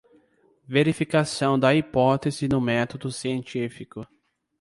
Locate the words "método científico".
2.59-4.03